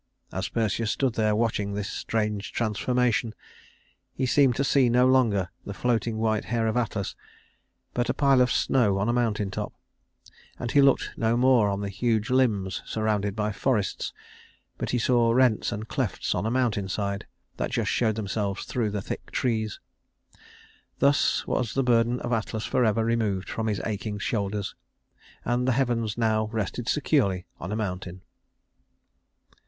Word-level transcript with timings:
As 0.33 0.49
Perseus 0.49 0.89
stood 0.89 1.13
there 1.13 1.35
watching 1.35 1.73
the 1.73 1.83
strange 1.83 2.51
transformation, 2.53 3.35
he 4.15 4.25
seemed 4.25 4.55
to 4.55 4.63
see 4.63 4.89
no 4.89 5.05
longer 5.05 5.49
the 5.63 5.75
floating 5.75 6.17
white 6.17 6.45
hair 6.45 6.65
of 6.65 6.75
Atlas, 6.75 7.15
but 7.93 8.09
a 8.09 8.13
pile 8.15 8.41
of 8.41 8.51
snow 8.51 8.97
on 8.97 9.07
a 9.07 9.13
mountain 9.13 9.51
top; 9.51 9.73
and 10.57 10.71
he 10.71 10.81
looked 10.81 11.11
no 11.17 11.37
more 11.37 11.69
on 11.69 11.81
the 11.81 11.89
huge 11.89 12.31
limbs 12.31 12.81
surrounded 12.83 13.35
by 13.35 13.51
forests, 13.51 14.11
but 14.79 14.89
he 14.89 14.97
saw 14.97 15.33
rents 15.33 15.71
and 15.71 15.87
clefts 15.87 16.33
on 16.33 16.47
a 16.47 16.49
mountain 16.49 16.87
side 16.89 17.27
that 17.57 17.69
just 17.69 17.91
showed 17.91 18.15
themselves 18.15 18.65
through 18.65 18.89
the 18.89 19.03
thick 19.03 19.29
trees. 19.29 19.79
Thus 20.97 21.45
was 21.45 21.75
the 21.75 21.83
burden 21.83 22.19
of 22.21 22.33
Atlas 22.33 22.65
forever 22.65 23.05
removed 23.05 23.47
from 23.49 23.67
his 23.67 23.79
aching 23.85 24.17
shoulders, 24.17 24.73
and 25.45 25.67
the 25.67 25.73
heavens 25.73 26.17
now 26.17 26.47
rested 26.51 26.89
securely 26.89 27.45
on 27.59 27.71
a 27.71 27.75
mountain. 27.75 28.23